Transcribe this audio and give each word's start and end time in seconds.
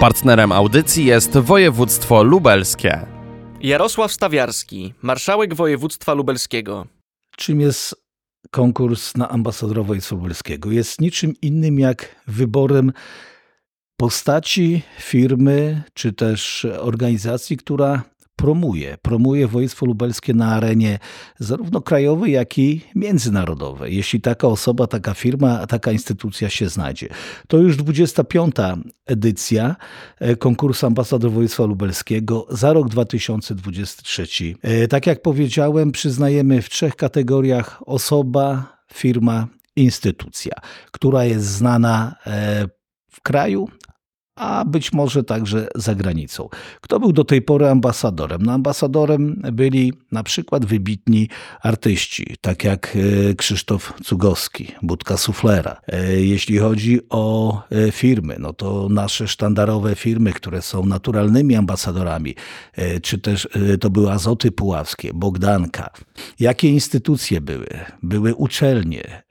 Partnerem 0.00 0.52
audycji 0.52 1.04
jest 1.04 1.38
województwo 1.38 2.22
lubelskie. 2.22 3.06
Jarosław 3.60 4.12
Stawiarski, 4.12 4.94
marszałek 5.02 5.54
województwa 5.54 6.14
lubelskiego. 6.14 6.86
Czym 7.36 7.60
jest 7.60 7.94
konkurs 8.50 9.16
na 9.16 9.28
ambasadora 9.28 9.82
województwa 9.82 10.16
lubelskiego? 10.16 10.70
Jest 10.70 11.00
niczym 11.00 11.34
innym 11.42 11.78
jak 11.78 12.16
wyborem 12.26 12.92
postaci, 13.96 14.82
firmy 14.98 15.82
czy 15.94 16.12
też 16.12 16.66
organizacji, 16.80 17.56
która 17.56 18.02
promuje, 18.36 18.96
promuje 19.02 19.48
województwo 19.48 19.86
lubelskie 19.86 20.34
na 20.34 20.54
arenie 20.54 20.98
zarówno 21.38 21.80
krajowej, 21.80 22.32
jak 22.32 22.58
i 22.58 22.80
międzynarodowej. 22.94 23.96
Jeśli 23.96 24.20
taka 24.20 24.46
osoba, 24.46 24.86
taka 24.86 25.14
firma, 25.14 25.66
taka 25.66 25.92
instytucja 25.92 26.50
się 26.50 26.68
znajdzie. 26.68 27.08
To 27.48 27.58
już 27.58 27.76
25. 27.76 28.54
edycja 29.06 29.76
e, 30.18 30.36
konkursu 30.36 30.86
ambasador 30.86 31.30
województwa 31.30 31.64
lubelskiego 31.64 32.46
za 32.50 32.72
rok 32.72 32.88
2023. 32.88 34.26
E, 34.62 34.88
tak 34.88 35.06
jak 35.06 35.22
powiedziałem, 35.22 35.92
przyznajemy 35.92 36.62
w 36.62 36.68
trzech 36.68 36.96
kategoriach 36.96 37.82
osoba, 37.86 38.76
firma, 38.92 39.46
instytucja, 39.76 40.52
która 40.90 41.24
jest 41.24 41.46
znana 41.46 42.14
e, 42.26 42.66
w 43.10 43.20
kraju, 43.20 43.68
a 44.36 44.64
być 44.64 44.92
może 44.92 45.24
także 45.24 45.68
za 45.74 45.94
granicą. 45.94 46.48
Kto 46.80 47.00
był 47.00 47.12
do 47.12 47.24
tej 47.24 47.42
pory 47.42 47.68
ambasadorem? 47.68 48.42
No 48.42 48.52
ambasadorem 48.52 49.42
byli 49.52 49.92
na 50.12 50.22
przykład 50.22 50.64
wybitni 50.64 51.28
artyści, 51.62 52.36
tak 52.40 52.64
jak 52.64 52.96
e, 53.30 53.34
Krzysztof 53.34 53.94
Cugowski, 54.04 54.72
Budka 54.82 55.16
Suflera. 55.16 55.80
E, 55.86 56.20
jeśli 56.20 56.58
chodzi 56.58 57.00
o 57.10 57.62
e, 57.70 57.92
firmy, 57.92 58.36
no 58.38 58.52
to 58.52 58.88
nasze 58.90 59.28
sztandarowe 59.28 59.94
firmy, 59.94 60.32
które 60.32 60.62
są 60.62 60.86
naturalnymi 60.86 61.56
ambasadorami, 61.56 62.34
czy 63.02 63.18
też 63.18 63.48
to 63.80 63.90
były 63.90 64.12
Azoty 64.12 64.52
Puławskie, 64.52 65.10
Bogdanka. 65.14 65.90
Jakie 66.40 66.68
instytucje 66.68 67.40
były? 67.40 67.66
Były 68.02 68.34
uczelnie, 68.34 69.22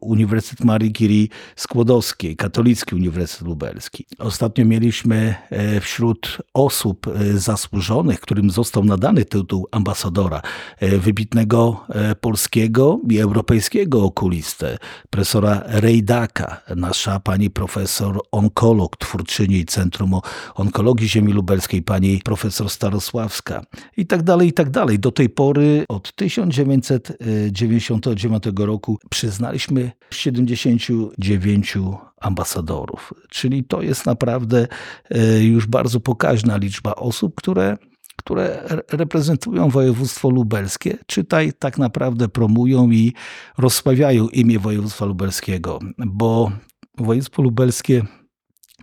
Uniwersytet 0.00 0.64
Marii 0.64 0.92
Curie 0.92 1.26
Skłodowskiej, 1.56 2.36
Katolicki 2.36 2.94
Uniwersytet 2.94 3.48
Lubelski. 3.48 4.06
Ostatnio 4.18 4.64
mieliśmy 4.64 5.34
e, 5.50 5.80
wśród 5.80 6.38
osób 6.54 7.06
e, 7.06 7.38
zasłużonych, 7.38 8.20
którym 8.20 8.50
został 8.50 8.84
nadany 8.84 9.24
tytuł 9.24 9.68
ambasadora, 9.70 10.42
wybitnego 10.80 11.86
polskiego 12.20 13.00
i 13.10 13.18
europejskiego 13.18 14.04
okulistę, 14.04 14.78
profesora 15.10 15.62
Rejdaka, 15.66 16.60
nasza 16.76 17.20
pani 17.20 17.50
profesor 17.50 18.20
onkolog, 18.32 18.96
twórczyni 18.96 19.64
Centrum 19.64 20.14
Onkologii 20.54 21.08
Ziemi 21.08 21.32
Lubelskiej, 21.32 21.82
pani 21.82 22.20
profesor 22.24 22.70
Starosławska 22.70 23.62
i 23.96 24.06
tak 24.06 24.22
dalej, 24.22 24.48
i 24.48 24.52
tak 24.52 24.70
dalej. 24.70 24.98
Do 24.98 25.12
tej 25.12 25.28
pory 25.28 25.84
od 25.88 26.16
1999 26.16 28.44
roku 28.56 28.98
przyznano 29.10 29.41
znaliśmy 29.42 29.92
79 30.10 31.78
ambasadorów, 32.20 33.14
czyli 33.30 33.64
to 33.64 33.82
jest 33.82 34.06
naprawdę 34.06 34.66
e, 35.10 35.44
już 35.44 35.66
bardzo 35.66 36.00
pokaźna 36.00 36.56
liczba 36.56 36.94
osób, 36.94 37.34
które 37.34 37.76
które 38.16 38.62
reprezentują 38.92 39.68
województwo 39.68 40.30
lubelskie, 40.30 40.98
czytaj 41.06 41.52
tak 41.58 41.78
naprawdę 41.78 42.28
promują 42.28 42.90
i 42.90 43.12
rozsławiają 43.58 44.28
imię 44.28 44.58
województwa 44.58 45.06
lubelskiego, 45.06 45.78
bo 45.98 46.52
województwo 46.98 47.42
lubelskie 47.42 48.02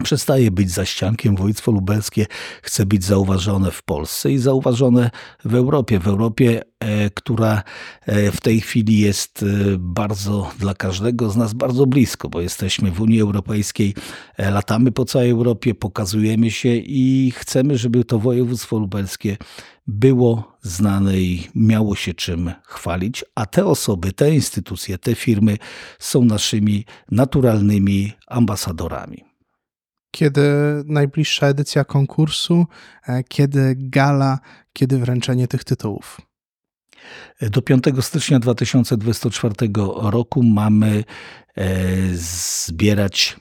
przestaje 0.03 0.51
być 0.51 0.71
zaściankiem. 0.71 1.35
Województwo 1.35 1.71
lubelskie 1.71 2.25
chce 2.61 2.85
być 2.85 3.03
zauważone 3.03 3.71
w 3.71 3.83
Polsce 3.83 4.31
i 4.31 4.37
zauważone 4.37 5.09
w 5.45 5.55
Europie. 5.55 5.99
W 5.99 6.07
Europie, 6.07 6.61
która 7.15 7.63
e, 8.05 8.31
w 8.31 8.41
tej 8.41 8.61
chwili 8.61 8.99
jest 8.99 9.43
e, 9.43 9.45
bardzo 9.77 10.51
dla 10.59 10.73
każdego 10.73 11.29
z 11.29 11.37
nas 11.37 11.53
bardzo 11.53 11.85
blisko, 11.85 12.29
bo 12.29 12.41
jesteśmy 12.41 12.91
w 12.91 13.01
Unii 13.01 13.21
Europejskiej, 13.21 13.95
latamy 14.37 14.91
po 14.91 15.05
całej 15.05 15.29
Europie, 15.29 15.75
pokazujemy 15.75 16.51
się 16.51 16.75
i 16.75 17.33
chcemy, 17.35 17.77
żeby 17.77 18.05
to 18.05 18.19
województwo 18.19 18.79
lubelskie 18.79 19.37
było 19.87 20.57
znane 20.61 21.17
i 21.17 21.47
miało 21.55 21.95
się 21.95 22.13
czym 22.13 22.51
chwalić, 22.63 23.25
a 23.35 23.45
te 23.45 23.65
osoby, 23.65 24.11
te 24.11 24.35
instytucje, 24.35 24.97
te 24.97 25.15
firmy 25.15 25.57
są 25.99 26.25
naszymi 26.25 26.85
naturalnymi 27.11 28.11
ambasadorami 28.27 29.29
kiedy 30.11 30.41
najbliższa 30.85 31.47
edycja 31.47 31.83
konkursu, 31.85 32.65
e, 33.07 33.23
kiedy 33.23 33.75
gala, 33.77 34.39
kiedy 34.73 34.97
wręczenie 34.97 35.47
tych 35.47 35.63
tytułów? 35.63 36.28
Do 37.41 37.61
5 37.61 37.83
stycznia 38.01 38.39
2024 38.39 39.55
roku 40.01 40.43
mamy 40.43 41.03
e, 41.55 41.65
zbierać 42.13 43.37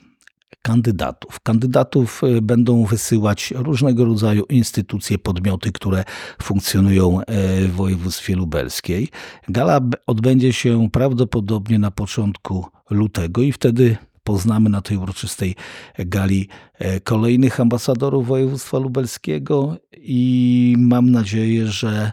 kandydatów. 0.61 1.39
Kandydatów 1.39 2.21
e, 2.23 2.41
będą 2.41 2.85
wysyłać 2.85 3.53
różnego 3.55 4.05
rodzaju 4.05 4.43
instytucje, 4.49 5.17
podmioty, 5.17 5.71
które 5.71 6.03
funkcjonują 6.41 7.21
w 7.67 7.71
województwie 7.71 8.35
lubelskiej. 8.35 9.09
Gala 9.49 9.79
odbędzie 10.07 10.53
się 10.53 10.89
prawdopodobnie 10.91 11.79
na 11.79 11.91
początku 11.91 12.65
lutego 12.89 13.41
i 13.41 13.51
wtedy 13.51 13.97
poznamy 14.29 14.69
na 14.69 14.81
tej 14.81 14.97
uroczystej 14.97 15.55
gali 15.99 16.47
e, 16.73 16.99
kolejnych 16.99 17.59
ambasadorów 17.59 18.27
województwa 18.27 18.77
lubelskiego 18.77 19.77
i 19.97 20.75
mam 20.77 21.11
nadzieję, 21.11 21.67
że 21.67 22.11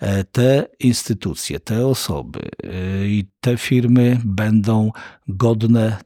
e, 0.00 0.24
te 0.24 0.68
instytucje, 0.80 1.60
te 1.60 1.86
osoby 1.86 2.40
e, 2.64 3.08
i 3.08 3.24
te 3.40 3.56
firmy 3.56 4.20
będą 4.24 4.90
godne 5.28 5.96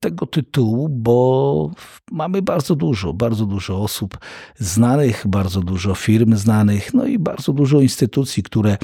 tego 0.00 0.26
tytułu, 0.26 0.88
bo 0.88 1.70
mamy 2.12 2.42
bardzo 2.42 2.74
dużo, 2.76 3.12
bardzo 3.12 3.46
dużo 3.46 3.82
osób 3.82 4.18
znanych, 4.56 5.24
bardzo 5.26 5.60
dużo 5.60 5.94
firm 5.94 6.36
znanych, 6.36 6.94
no 6.94 7.06
i 7.06 7.18
bardzo 7.18 7.52
dużo 7.52 7.80
instytucji, 7.80 8.42
które 8.42 8.76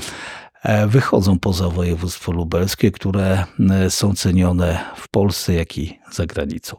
wychodzą 0.88 1.38
poza 1.38 1.68
województwo 1.68 2.32
lubelskie, 2.32 2.90
które 2.90 3.44
e, 3.70 3.90
są 3.90 4.14
cenione 4.14 4.84
w 4.96 5.08
Polsce, 5.08 5.54
jak 5.54 5.78
i 5.78 5.98
za 6.12 6.26
granicą. 6.26 6.76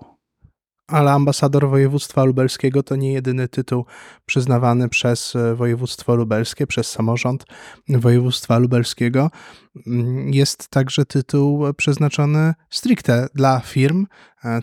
Ale 0.87 1.11
ambasador 1.11 1.69
województwa 1.69 2.23
lubelskiego 2.23 2.83
to 2.83 2.95
nie 2.95 3.13
jedyny 3.13 3.47
tytuł 3.47 3.85
przyznawany 4.25 4.89
przez 4.89 5.35
e, 5.35 5.55
województwo 5.55 6.15
lubelskie, 6.15 6.67
przez 6.67 6.91
samorząd 6.91 7.45
województwa 7.89 8.57
lubelskiego. 8.57 9.29
Mm, 9.87 10.33
jest 10.33 10.67
także 10.67 11.05
tytuł 11.05 11.73
przeznaczony 11.73 12.53
stricte 12.69 13.27
dla 13.35 13.59
firm, 13.59 14.07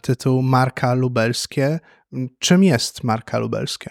tytuł 0.03 0.43
Marka 0.43 0.95
Lubelskie. 0.95 1.81
Czym 2.39 2.65
jest 2.65 3.05
Marka 3.05 3.39
Lubelskie? 3.39 3.91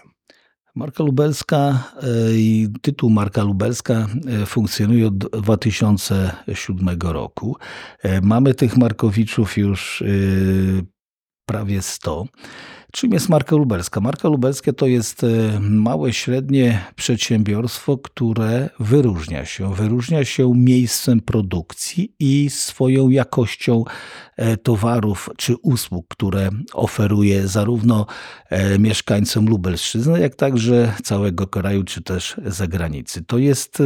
Marka 0.78 1.04
Lubelska 1.04 1.84
e, 2.04 2.34
i 2.34 2.68
tytuł 2.82 3.10
Marka 3.10 3.44
Lubelska 3.44 3.94
e, 3.94 4.46
funkcjonuje 4.46 5.08
od 5.08 5.18
2007 5.18 7.00
roku. 7.02 7.56
E, 8.04 8.22
mamy 8.22 8.54
tych 8.54 8.78
Markowiczów 8.78 9.58
już 9.58 10.04
prawie 11.46 11.82
100. 11.82 12.26
Czym 12.92 13.14
jest 13.14 13.30
marka 13.30 13.56
lubelska? 13.56 14.02
Marka 14.02 14.30
lubelskie 14.30 14.74
to 14.74 14.88
jest 14.88 15.24
e, 15.24 15.60
małe, 15.60 16.14
średnie 16.14 16.86
przedsiębiorstwo, 16.96 17.98
które 17.98 18.70
wyróżnia 18.80 19.46
się. 19.46 19.74
Wyróżnia 19.74 20.26
się 20.26 20.52
miejscem 20.56 21.22
produkcji 21.22 22.16
i 22.20 22.50
swoją 22.50 23.10
jakością 23.10 23.84
e, 24.36 24.58
towarów 24.58 25.30
czy 25.38 25.56
usług, 25.56 26.08
które 26.08 26.50
oferuje 26.74 27.48
zarówno 27.48 28.06
e, 28.50 28.80
mieszkańcom 28.80 29.46
Lubelszczyzny, 29.46 30.20
jak 30.20 30.36
także 30.36 30.94
całego 31.04 31.48
kraju, 31.48 31.84
czy 31.84 32.02
też 32.02 32.36
zagranicy. 32.46 33.24
To 33.24 33.38
jest 33.38 33.84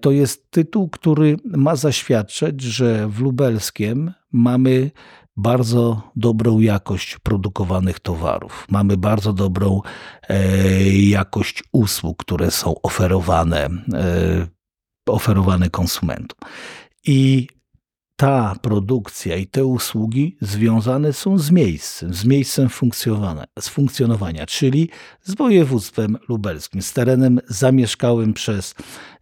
to 0.00 0.10
jest 0.10 0.50
tytuł, 0.50 0.88
który 0.88 1.36
ma 1.44 1.76
zaświadczać, 1.76 2.60
że 2.60 3.08
w 3.08 3.20
Lubelskiem 3.20 4.12
mamy 4.32 4.90
bardzo 5.36 6.02
dobrą 6.16 6.58
jakość 6.60 7.18
produkowanych 7.18 8.00
towarów. 8.00 8.66
Mamy 8.70 8.96
bardzo 8.96 9.32
dobrą 9.32 9.80
e, 10.28 10.38
jakość 10.92 11.64
usług, 11.72 12.18
które 12.18 12.50
są 12.50 12.74
oferowane, 12.82 13.68
e, 13.94 14.46
oferowane 15.06 15.70
konsumentom. 15.70 16.38
I 17.06 17.48
ta 18.16 18.56
produkcja 18.62 19.36
i 19.36 19.46
te 19.46 19.64
usługi 19.64 20.36
związane 20.40 21.12
są 21.12 21.38
z 21.38 21.50
miejscem, 21.50 22.14
z 22.14 22.24
miejscem 22.24 22.68
funkcjonowania, 22.68 23.44
z 23.58 23.68
funkcjonowania, 23.68 24.46
czyli 24.46 24.88
z 25.22 25.34
województwem 25.34 26.18
lubelskim, 26.28 26.82
z 26.82 26.92
terenem 26.92 27.40
zamieszkałym 27.48 28.34
przez 28.34 28.74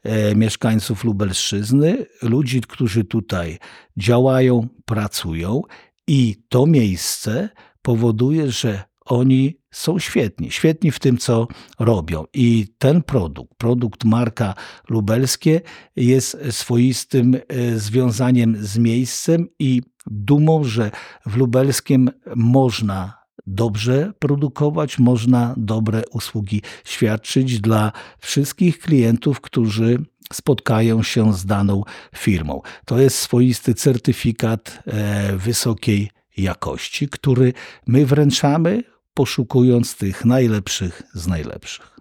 e, 0.02 0.34
mieszkańców 0.34 1.04
Lubelszczyzny, 1.04 2.06
ludzi, 2.22 2.60
którzy 2.60 3.04
tutaj 3.04 3.58
działają, 3.96 4.68
pracują 4.84 5.62
i 6.06 6.36
to 6.48 6.66
miejsce 6.66 7.48
powoduje, 7.82 8.50
że 8.50 8.82
oni 9.04 9.58
są 9.70 9.98
świetni, 9.98 10.50
świetni 10.50 10.90
w 10.90 10.98
tym, 10.98 11.18
co 11.18 11.48
robią. 11.78 12.24
I 12.34 12.66
ten 12.78 13.02
produkt, 13.02 13.54
produkt 13.58 14.04
marka 14.04 14.54
lubelskie, 14.88 15.60
jest 15.96 16.36
swoistym 16.50 17.34
e, 17.34 17.78
związaniem 17.78 18.56
z 18.60 18.78
miejscem 18.78 19.48
i 19.58 19.82
dumą, 20.06 20.64
że 20.64 20.90
w 21.26 21.36
lubelskim 21.36 22.10
można 22.36 23.22
dobrze 23.46 24.12
produkować, 24.18 24.98
można 24.98 25.54
dobre 25.56 26.02
usługi 26.12 26.62
świadczyć 26.84 27.60
dla 27.60 27.92
wszystkich 28.18 28.78
klientów, 28.78 29.40
którzy 29.40 29.98
spotkają 30.32 31.02
się 31.02 31.34
z 31.34 31.46
daną 31.46 31.82
firmą. 32.16 32.60
To 32.84 32.98
jest 32.98 33.18
swoisty 33.18 33.74
certyfikat 33.74 34.82
e, 34.86 35.36
wysokiej 35.36 36.10
jakości, 36.36 37.08
który 37.08 37.52
my 37.86 38.06
wręczamy, 38.06 38.84
poszukując 39.14 39.96
tych 39.96 40.24
najlepszych 40.24 41.02
z 41.14 41.26
najlepszych. 41.26 41.92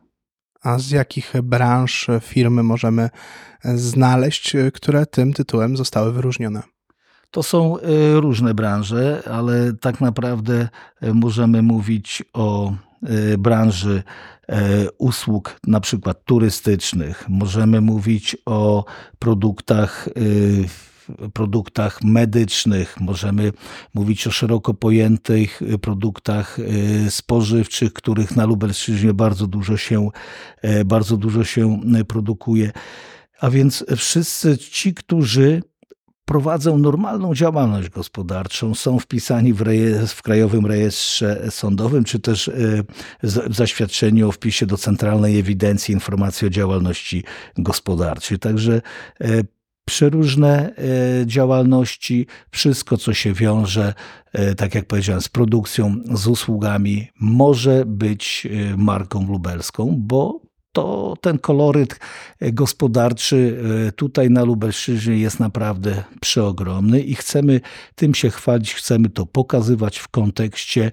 A 0.63 0.79
z 0.79 0.91
jakich 0.91 1.33
branż 1.43 2.07
firmy 2.21 2.63
możemy 2.63 3.09
znaleźć, 3.63 4.53
które 4.73 5.05
tym 5.05 5.33
tytułem 5.33 5.77
zostały 5.77 6.13
wyróżnione? 6.13 6.61
To 7.31 7.43
są 7.43 7.79
e, 7.79 8.19
różne 8.19 8.53
branże, 8.53 9.23
ale 9.31 9.73
tak 9.73 10.01
naprawdę 10.01 10.69
e, 11.01 11.13
możemy 11.13 11.61
mówić 11.61 12.23
o 12.33 12.71
e, 12.71 12.75
branży 13.37 14.03
usług, 14.97 15.59
na 15.67 15.79
przykład 15.79 16.25
turystycznych. 16.25 17.25
Możemy 17.29 17.81
mówić 17.81 18.37
o 18.45 18.85
produktach 19.19 20.09
produktach 21.33 22.03
medycznych, 22.03 22.99
możemy 22.99 23.51
mówić 23.93 24.27
o 24.27 24.31
szeroko 24.31 24.73
pojętych 24.73 25.61
produktach 25.81 26.57
spożywczych, 27.09 27.93
których 27.93 28.35
na 28.35 28.45
Lubelszczyźnie 28.45 29.13
bardzo 29.13 29.47
dużo 29.47 29.77
się, 29.77 30.09
bardzo 30.85 31.17
dużo 31.17 31.43
się 31.43 31.81
produkuje. 32.07 32.71
A 33.39 33.49
więc 33.49 33.85
wszyscy 33.97 34.57
ci, 34.57 34.93
którzy 34.93 35.63
prowadzą 36.31 36.77
normalną 36.77 37.35
działalność 37.35 37.89
gospodarczą, 37.89 38.75
są 38.75 38.99
wpisani 38.99 39.53
w, 39.53 39.61
rejestr, 39.61 40.15
w 40.15 40.21
Krajowym 40.21 40.65
Rejestrze 40.65 41.47
Sądowym, 41.49 42.03
czy 42.03 42.19
też 42.19 42.47
e, 42.47 42.51
w 43.23 43.55
zaświadczeniu 43.55 44.29
o 44.29 44.31
wpisie 44.31 44.65
do 44.65 44.77
Centralnej 44.77 45.39
Ewidencji 45.39 45.93
Informacji 45.93 46.47
o 46.47 46.49
Działalności 46.49 47.23
Gospodarczej. 47.57 48.39
Także 48.39 48.81
e, 49.21 49.43
przeróżne 49.85 50.75
e, 50.75 51.27
działalności, 51.27 52.27
wszystko 52.51 52.97
co 52.97 53.13
się 53.13 53.33
wiąże, 53.33 53.93
tak 54.57 54.75
jak 54.75 54.85
powiedziałem, 54.85 55.21
z 55.21 55.29
produkcją, 55.29 55.95
z 56.13 56.27
usługami, 56.27 57.07
może 57.19 57.83
być 57.85 58.47
marką 58.77 59.27
lubelską, 59.27 59.95
bo 59.99 60.50
to 60.71 61.13
ten 61.21 61.39
koloryt 61.39 61.99
gospodarczy 62.41 63.63
e, 63.87 63.91
tutaj 63.91 64.29
na 64.29 64.43
Lubelszczyźnie 64.43 65.17
jest 65.17 65.39
naprawdę 65.39 66.03
przeogromny 66.21 67.01
i 67.01 67.15
chcemy 67.15 67.61
tym 67.95 68.13
się 68.15 68.29
chwalić, 68.29 68.73
chcemy 68.73 69.09
to 69.09 69.25
pokazywać 69.25 69.97
w 69.97 70.07
kontekście 70.07 70.91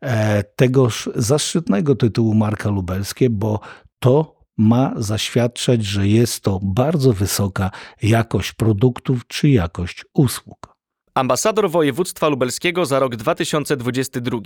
e, 0.00 0.42
tegoż 0.42 1.10
zaszczytnego 1.14 1.94
tytułu 1.94 2.34
Marka 2.34 2.70
Lubelskie, 2.70 3.30
bo 3.30 3.60
to 3.98 4.42
ma 4.58 4.92
zaświadczać, 4.96 5.84
że 5.84 6.08
jest 6.08 6.40
to 6.40 6.60
bardzo 6.62 7.12
wysoka 7.12 7.70
jakość 8.02 8.52
produktów 8.52 9.26
czy 9.26 9.48
jakość 9.48 10.04
usług. 10.14 10.72
Ambasador 11.14 11.70
województwa 11.70 12.28
lubelskiego 12.28 12.86
za 12.86 12.98
rok 12.98 13.16
2022. 13.16 14.38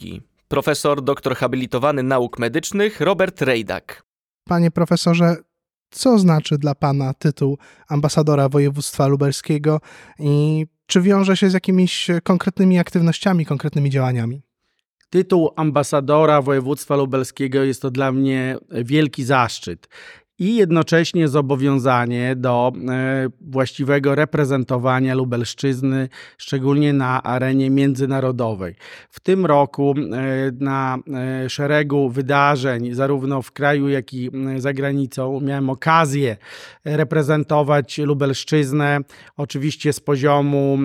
Profesor 0.48 1.02
doktor 1.02 1.36
habilitowany 1.36 2.02
nauk 2.02 2.38
medycznych 2.38 3.00
Robert 3.00 3.42
Rejdak. 3.42 4.02
Panie 4.48 4.70
profesorze, 4.70 5.36
co 5.90 6.18
znaczy 6.18 6.58
dla 6.58 6.74
Pana 6.74 7.14
tytuł 7.14 7.58
ambasadora 7.88 8.48
województwa 8.48 9.06
lubelskiego 9.06 9.80
i 10.18 10.66
czy 10.86 11.00
wiąże 11.00 11.36
się 11.36 11.50
z 11.50 11.52
jakimiś 11.52 12.08
konkretnymi 12.22 12.78
aktywnościami, 12.78 13.46
konkretnymi 13.46 13.90
działaniami? 13.90 14.42
Tytuł 15.10 15.50
ambasadora 15.56 16.42
województwa 16.42 16.96
lubelskiego 16.96 17.62
jest 17.62 17.82
to 17.82 17.90
dla 17.90 18.12
mnie 18.12 18.56
wielki 18.70 19.24
zaszczyt 19.24 19.88
i 20.38 20.56
jednocześnie 20.56 21.28
zobowiązanie 21.28 22.36
do 22.36 22.72
e, 22.88 23.28
właściwego 23.40 24.14
reprezentowania 24.14 25.14
Lubelszczyzny, 25.14 26.08
szczególnie 26.38 26.92
na 26.92 27.22
arenie 27.22 27.70
międzynarodowej. 27.70 28.74
W 29.10 29.20
tym 29.20 29.46
roku 29.46 29.94
e, 29.98 30.52
na 30.60 30.98
e, 31.44 31.50
szeregu 31.50 32.10
wydarzeń, 32.10 32.94
zarówno 32.94 33.42
w 33.42 33.52
kraju, 33.52 33.88
jak 33.88 34.14
i 34.14 34.30
za 34.56 34.72
granicą, 34.72 35.40
miałem 35.40 35.70
okazję 35.70 36.36
reprezentować 36.84 37.98
Lubelszczyznę, 37.98 38.98
oczywiście 39.36 39.92
z 39.92 40.00
poziomu 40.00 40.78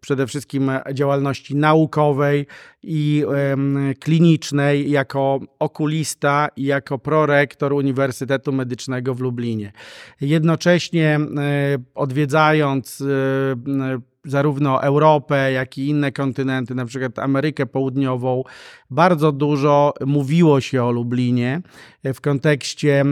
przede 0.00 0.26
wszystkim 0.26 0.70
działalności 0.92 1.56
naukowej 1.56 2.46
i 2.82 3.24
klinicznej 4.00 4.90
jako 4.90 5.40
okulista 5.58 6.48
i 6.56 6.64
jako 6.64 6.98
prorektor 6.98 7.72
Uniwersytetu 7.72 8.52
Medycznego 8.52 8.63
w 9.14 9.20
Lublinie. 9.20 9.72
Jednocześnie 10.20 11.20
odwiedzając 11.94 13.02
zarówno 14.24 14.82
Europę, 14.82 15.52
jak 15.52 15.78
i 15.78 15.88
inne 15.88 16.12
kontynenty, 16.12 16.74
na 16.74 16.84
przykład 16.84 17.18
Amerykę 17.18 17.66
Południową, 17.66 18.42
bardzo 18.90 19.32
dużo 19.32 19.94
mówiło 20.06 20.60
się 20.60 20.84
o 20.84 20.90
Lublinie 20.90 21.60
w 22.04 22.20
kontekście 22.20 23.04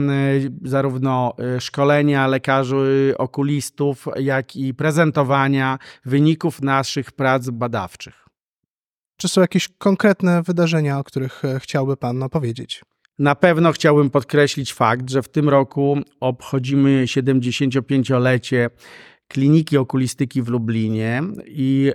zarówno 0.63 1.33
e, 1.37 1.61
szkolenia 1.61 2.27
lekarzy 2.27 3.13
okulistów, 3.17 4.05
jak 4.15 4.55
i 4.55 4.73
prezentowania 4.73 5.79
wyników 6.05 6.61
naszych 6.61 7.11
prac 7.11 7.49
badawczych. 7.49 8.25
Czy 9.17 9.27
są 9.27 9.41
jakieś 9.41 9.69
konkretne 9.77 10.43
wydarzenia, 10.43 10.99
o 10.99 11.03
których 11.03 11.45
e, 11.45 11.59
chciałby 11.59 11.97
Pan 11.97 12.23
opowiedzieć? 12.23 12.81
Na 13.19 13.35
pewno 13.35 13.71
chciałbym 13.71 14.09
podkreślić 14.09 14.73
fakt, 14.73 15.09
że 15.09 15.21
w 15.21 15.29
tym 15.29 15.49
roku 15.49 15.97
obchodzimy 16.19 17.05
75-lecie 17.05 18.69
Kliniki 19.27 19.77
Okulistyki 19.77 20.41
w 20.41 20.47
Lublinie 20.47 21.23
i 21.45 21.91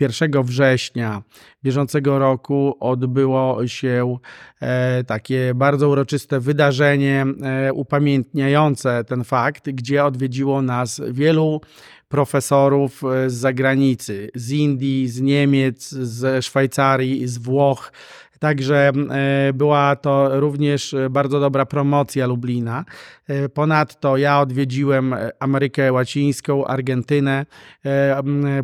1 0.00 0.36
e, 0.36 0.42
września 0.42 1.22
bieżącego 1.64 2.18
roku 2.18 2.76
odbyło 2.80 3.66
się 3.66 4.16
e, 4.60 5.04
takie 5.04 5.52
bardzo 5.54 5.88
uroczyste 5.88 6.40
wydarzenie 6.40 7.26
e, 7.42 7.72
upamiętniające 7.72 9.04
ten 9.04 9.24
fakt, 9.24 9.70
gdzie 9.70 10.04
odwiedziło 10.04 10.62
nas 10.62 11.00
wielu 11.10 11.60
profesorów 12.08 13.02
z 13.26 13.32
zagranicy, 13.32 14.30
z 14.34 14.52
Indii, 14.52 15.08
z 15.08 15.20
Niemiec, 15.20 15.88
z 15.90 16.44
Szwajcarii, 16.44 17.28
z 17.28 17.38
Włoch, 17.38 17.92
Także 18.38 18.92
e, 19.10 19.52
była 19.52 19.96
to 19.96 20.40
również 20.40 20.96
bardzo 21.10 21.40
dobra 21.40 21.66
promocja 21.66 22.26
Lublina. 22.26 22.84
E, 23.28 23.48
ponadto 23.48 24.16
ja 24.16 24.40
odwiedziłem 24.40 25.14
Amerykę 25.40 25.92
Łacińską, 25.92 26.66
Argentynę, 26.66 27.46
e, 27.84 28.22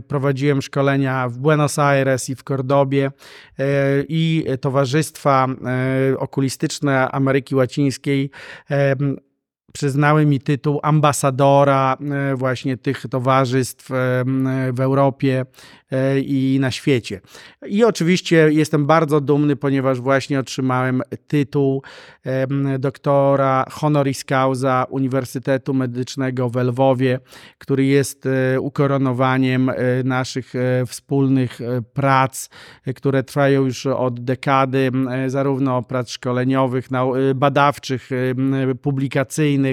prowadziłem 0.08 0.62
szkolenia 0.62 1.28
w 1.28 1.38
Buenos 1.38 1.78
Aires 1.78 2.30
i 2.30 2.34
w 2.34 2.44
Cordobie 2.44 3.10
i 4.08 4.44
towarzystwa 4.60 5.46
okulistyczne 6.18 7.10
Ameryki 7.10 7.54
Łacińskiej 7.54 8.30
przyznały 9.74 10.26
mi 10.26 10.40
tytuł 10.40 10.80
ambasadora 10.82 11.96
e, 12.32 12.36
właśnie 12.36 12.76
tych 12.76 13.06
towarzystw 13.10 13.90
e, 13.90 13.94
w 14.72 14.80
Europie 14.80 15.44
e, 15.90 16.20
i 16.20 16.58
na 16.60 16.70
świecie. 16.70 17.20
I 17.66 17.84
oczywiście 17.84 18.36
jestem 18.52 18.86
bardzo 18.86 19.20
dumny, 19.20 19.56
ponieważ 19.56 20.00
właśnie 20.00 20.38
otrzymałem 20.38 21.02
tytuł 21.26 21.82
doktora 22.78 23.64
honoris 23.70 24.24
causa 24.24 24.86
Uniwersytetu 24.90 25.74
Medycznego 25.74 26.48
w 26.48 26.56
Lwowie, 26.56 27.18
który 27.58 27.84
jest 27.84 28.28
ukoronowaniem 28.60 29.70
naszych 30.04 30.52
wspólnych 30.86 31.58
prac, 31.92 32.48
które 32.96 33.22
trwają 33.22 33.64
już 33.64 33.86
od 33.86 34.24
dekady, 34.24 34.90
zarówno 35.26 35.82
prac 35.82 36.10
szkoleniowych, 36.10 36.88
badawczych, 37.34 38.10
publikacyjnych, 38.82 39.63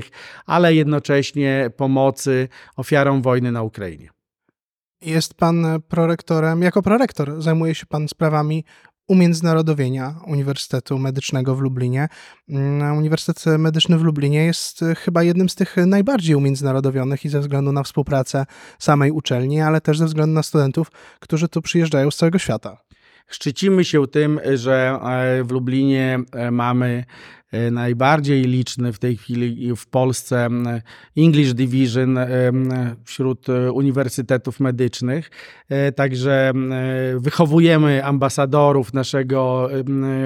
ale 0.45 0.73
jednocześnie 0.73 1.69
pomocy 1.77 2.47
ofiarom 2.75 3.21
wojny 3.21 3.51
na 3.51 3.61
Ukrainie. 3.61 4.09
Jest 5.01 5.33
pan 5.33 5.65
prorektorem, 5.87 6.61
jako 6.61 6.81
prorektor 6.81 7.41
zajmuje 7.41 7.75
się 7.75 7.85
pan 7.85 8.07
sprawami 8.07 8.63
umiędzynarodowienia 9.07 10.15
Uniwersytetu 10.27 10.99
Medycznego 10.99 11.55
w 11.55 11.59
Lublinie. 11.59 12.07
Mm, 12.49 12.97
Uniwersytet 12.97 13.45
Medyczny 13.59 13.97
w 13.97 14.03
Lublinie 14.03 14.45
jest 14.45 14.85
chyba 14.97 15.23
jednym 15.23 15.49
z 15.49 15.55
tych 15.55 15.77
najbardziej 15.77 16.35
umiędzynarodowionych 16.35 17.25
i 17.25 17.29
ze 17.29 17.39
względu 17.39 17.71
na 17.71 17.83
współpracę 17.83 18.45
samej 18.79 19.11
uczelni, 19.11 19.61
ale 19.61 19.81
też 19.81 19.97
ze 19.97 20.05
względu 20.05 20.33
na 20.33 20.43
studentów, 20.43 20.91
którzy 21.19 21.47
tu 21.47 21.61
przyjeżdżają 21.61 22.11
z 22.11 22.17
całego 22.17 22.39
świata. 22.39 22.77
Szczycimy 23.27 23.85
się 23.85 24.07
tym, 24.07 24.39
że 24.53 24.99
e, 25.03 25.43
w 25.43 25.51
Lublinie 25.51 26.19
e, 26.31 26.51
mamy 26.51 27.05
najbardziej 27.71 28.41
liczny 28.41 28.93
w 28.93 28.99
tej 28.99 29.17
chwili 29.17 29.75
w 29.75 29.87
Polsce 29.87 30.49
English 31.17 31.53
Division 31.53 32.17
em, 32.17 32.69
wśród 33.05 33.49
e, 33.49 33.71
uniwersytetów 33.71 34.59
medycznych. 34.59 35.31
E, 35.69 35.91
Także 35.91 36.51
e, 36.51 37.19
wychowujemy 37.19 38.05
ambasadorów 38.05 38.93
naszego 38.93 39.69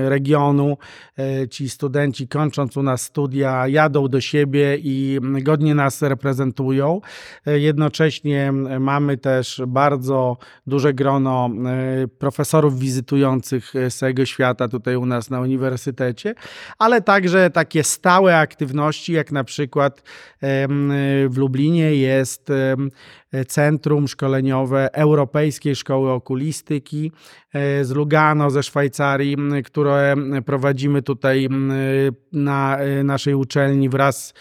regionu. 0.07 0.77
E, 1.19 1.47
Ci 1.47 1.69
studenci 1.69 2.27
kończąc 2.27 2.77
u 2.77 2.83
nas 2.83 3.01
studia 3.01 3.67
jadą 3.67 4.07
do 4.07 4.21
siebie 4.21 4.77
i 4.77 5.19
godnie 5.21 5.75
nas 5.75 6.01
reprezentują. 6.01 7.01
E, 7.45 7.59
Jednocześnie 7.59 8.51
mamy 8.79 9.17
też 9.17 9.61
bardzo 9.67 10.37
duże 10.67 10.93
grono 10.93 11.49
e, 11.65 12.07
profesorów 12.07 12.79
wizytujących 12.79 13.75
e, 13.75 13.91
z 13.91 13.97
całego 13.97 14.25
świata 14.25 14.67
tutaj 14.67 14.95
u 14.95 15.05
nas 15.05 15.29
na 15.29 15.39
uniwersytecie, 15.39 16.35
ale 16.77 17.01
także 17.15 17.49
takie 17.49 17.83
stałe 17.83 18.37
aktywności, 18.37 19.13
jak 19.13 19.31
na 19.31 19.43
przykład 19.43 20.03
w 21.29 21.33
Lublinie 21.37 21.95
jest 21.95 22.51
Centrum 23.47 24.07
Szkoleniowe 24.07 24.93
Europejskiej 24.93 25.75
Szkoły 25.75 26.11
Okulistyki 26.11 27.11
e, 27.53 27.85
z 27.85 27.91
Lugano, 27.91 28.49
ze 28.49 28.63
Szwajcarii, 28.63 29.37
które 29.65 30.15
prowadzimy 30.45 31.01
tutaj 31.01 31.49
na 32.31 32.77
e, 32.77 33.03
naszej 33.03 33.33
uczelni 33.35 33.89
wraz 33.89 34.33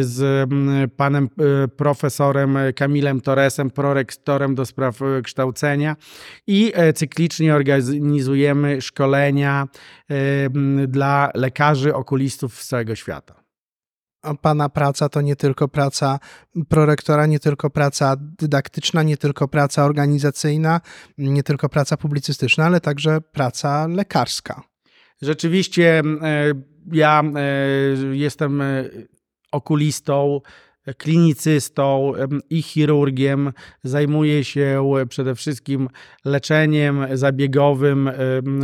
z 0.00 0.50
m, 0.52 0.90
panem 0.96 1.28
e, 1.64 1.68
profesorem 1.68 2.58
Kamilem 2.76 3.20
Torresem, 3.20 3.70
prorektorem 3.70 4.54
do 4.54 4.66
spraw 4.66 5.02
e, 5.02 5.22
kształcenia 5.22 5.96
i 6.46 6.72
e, 6.74 6.92
cyklicznie 6.92 7.54
organizujemy 7.54 8.80
szkolenia 8.80 9.68
dla 10.88 11.30
lekarzy 11.34 11.94
okulistów 11.94 12.62
z 12.62 12.68
całego 12.68 12.94
świata. 12.94 13.42
Pana 14.40 14.68
praca 14.68 15.08
to 15.08 15.20
nie 15.20 15.36
tylko 15.36 15.68
praca 15.68 16.18
prorektora, 16.68 17.26
nie 17.26 17.40
tylko 17.40 17.70
praca 17.70 18.16
dydaktyczna, 18.18 19.02
nie 19.02 19.16
tylko 19.16 19.48
praca 19.48 19.84
organizacyjna, 19.84 20.80
nie 21.18 21.42
tylko 21.42 21.68
praca 21.68 21.96
publicystyczna, 21.96 22.66
ale 22.66 22.80
także 22.80 23.20
praca 23.20 23.86
lekarska. 23.86 24.62
Rzeczywiście 25.22 26.02
e, 26.22 26.52
ja 26.92 27.22
e, 27.22 28.16
jestem 28.16 28.62
okulistą, 29.52 30.40
klinicystą 30.98 32.12
i 32.50 32.62
chirurgiem. 32.62 33.52
Zajmuję 33.82 34.44
się 34.44 34.84
przede 35.08 35.34
wszystkim 35.34 35.88
leczeniem 36.24 37.06
zabiegowym 37.12 38.10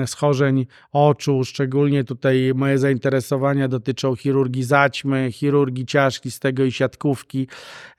schorzeń 0.06 0.66
oczu. 0.92 1.44
Szczególnie 1.44 2.04
tutaj 2.04 2.52
moje 2.54 2.78
zainteresowania 2.78 3.68
dotyczą 3.68 4.16
chirurgii 4.16 4.62
zaćmy, 4.62 5.32
chirurgii 5.32 5.86
ciaszkistego 5.86 6.64
i 6.64 6.72
siatkówki. 6.72 7.48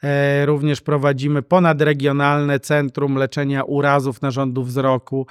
E, 0.04 0.46
Również 0.46 0.82
prowadzimy 0.82 1.42
ponadregionalne 1.42 2.60
centrum 2.60 3.16
leczenia 3.16 3.64
urazów 3.64 4.22
narządu 4.22 4.64
wzroku 4.64 5.28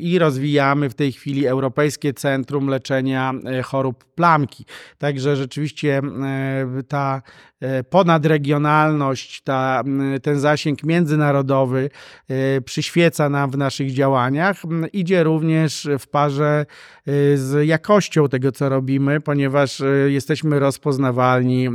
i 0.00 0.18
rozwijamy 0.18 0.90
w 0.90 0.94
tej 0.94 1.12
chwili 1.12 1.46
Europejskie 1.46 2.14
Centrum 2.14 2.68
Leczenia 2.68 3.32
e, 3.44 3.62
Chorób 3.62 4.04
Plamki. 4.04 4.64
Także 4.98 5.36
rzeczywiście 5.36 5.98
e, 5.98 6.82
ta 6.88 7.22
e, 7.57 7.57
ponadregionalność, 7.90 9.42
ta, 9.42 9.82
ten 10.22 10.40
zasięg 10.40 10.82
międzynarodowy 10.84 11.90
e, 12.28 12.60
przyświeca 12.60 13.28
nam 13.28 13.50
w 13.50 13.58
naszych 13.58 13.92
działaniach. 13.92 14.62
Idzie 14.92 15.22
również 15.22 15.88
w 15.98 16.06
parze 16.06 16.66
e, 17.06 17.36
z 17.36 17.66
jakością 17.66 18.28
tego, 18.28 18.52
co 18.52 18.68
robimy, 18.68 19.20
ponieważ 19.20 19.80
e, 19.80 19.86
jesteśmy 19.86 20.58
rozpoznawalni 20.58 21.66
e, 21.66 21.70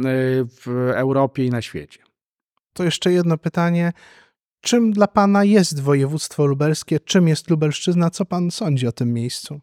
w 0.46 0.68
Europie 0.96 1.46
i 1.46 1.50
na 1.50 1.62
świecie. 1.62 2.00
To 2.74 2.84
jeszcze 2.84 3.12
jedno 3.12 3.38
pytanie. 3.38 3.94
Czym 4.62 4.92
dla 4.92 5.08
pana 5.08 5.44
jest 5.44 5.82
województwo 5.82 6.46
lubelskie? 6.46 7.00
Czym 7.00 7.28
jest 7.28 7.50
Lubelszczyzna? 7.50 8.10
Co 8.10 8.26
pan 8.26 8.52
sądzi 8.52 8.88
o 8.88 8.92
tym 8.92 9.14
miejscu? 9.14 9.62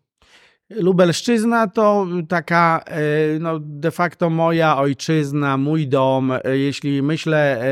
Lubelszczyzna 0.71 1.67
to 1.67 2.07
taka 2.29 2.81
e, 2.87 3.01
no, 3.41 3.59
de 3.61 3.91
facto 3.91 4.31
moja 4.31 4.77
ojczyzna, 4.77 5.57
mój 5.57 5.89
dom. 5.89 6.33
E, 6.33 6.59
Jeśli 6.59 7.03
myślę 7.03 7.65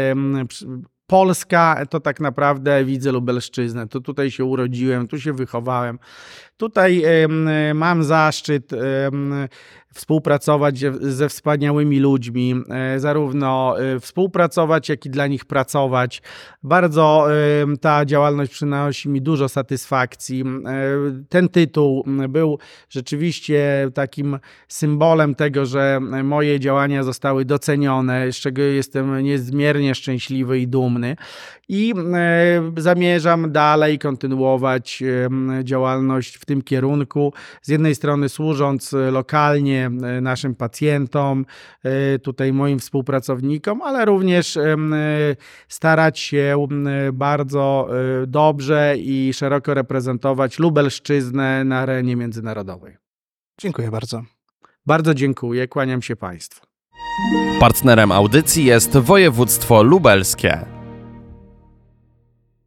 Polska, 1.06 1.86
to 1.90 2.00
tak 2.00 2.20
naprawdę 2.20 2.84
widzę 2.84 3.12
Lubelszczyznę. 3.12 3.88
To 3.88 4.00
tutaj 4.00 4.30
się 4.30 4.44
urodziłem, 4.44 5.08
tu 5.08 5.20
się 5.20 5.32
wychowałem. 5.32 5.98
Tutaj 6.58 7.02
mam 7.74 8.04
zaszczyt 8.04 8.70
współpracować 9.94 10.84
ze- 11.00 11.28
wspaniałymi 11.28 12.00
ludźmi, 12.00 12.54
e, 12.70 13.00
zarówno 13.00 13.80
e, 13.80 14.00
współpracować, 14.00 14.88
jak 14.88 15.06
i 15.06 15.10
dla 15.10 15.26
nich 15.26 15.44
pracować. 15.44 16.22
Bardzo 16.62 17.26
ta 17.80 18.04
działalność 18.04 18.52
przynosi 18.52 19.08
mi 19.08 19.22
dużo 19.22 19.48
satysfakcji. 19.48 20.44
E, 20.66 21.24
Ten 21.28 21.48
tytuł 21.48 22.04
był 22.28 22.58
rzeczywiście 22.90 23.90
takim 23.94 24.38
symbolem 24.68 25.34
tego, 25.34 25.66
że 25.66 25.98
moje 26.24 26.60
działania 26.60 27.02
zostały 27.02 27.44
docenione, 27.44 28.32
z 28.32 28.36
czego 28.36 28.62
jestem 28.62 29.22
niezmiernie 29.24 29.94
szczęśliwy 29.94 30.58
i 30.60 30.68
dumny. 30.68 31.16
I 31.68 31.94
zamierzam 32.76 33.52
dalej 33.52 33.98
kontynuować 33.98 35.02
działalność 35.64 36.36
w 36.36 36.44
tym 36.48 36.62
kierunku. 36.62 37.32
Z 37.62 37.68
jednej 37.68 37.94
strony 37.94 38.28
służąc 38.28 38.94
e, 38.94 39.10
lokalnie 39.10 39.86
e, 39.86 40.20
naszym 40.20 40.54
pacjentom, 40.54 41.46
e, 41.82 42.18
tutaj 42.18 42.52
moim 42.52 42.78
współpracownikom, 42.78 43.82
ale 43.82 44.04
również 44.04 44.58
starać 45.68 46.18
się 46.18 46.66
bardzo 47.12 47.88
dobrze 48.26 48.94
i 48.98 49.32
szeroko 49.32 49.74
reprezentować 49.74 50.58
Lubelszczyznę 50.58 51.64
na 51.64 51.78
arenie 51.78 52.16
międzynarodowej. 52.16 52.96
Dziękuję 53.60 53.90
bardzo. 53.90 54.22
Bardzo 54.86 55.14
dziękuję, 55.14 55.68
kłaniam 55.68 56.02
się 56.02 56.16
Państwu. 56.16 56.66
Partnerem 57.60 58.12
audycji 58.12 58.64
jest 58.64 58.96
województwo 58.96 59.82
lubelskie. 59.82 60.77